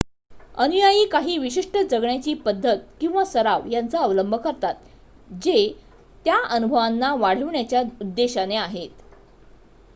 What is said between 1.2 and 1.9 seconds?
विशिष्ट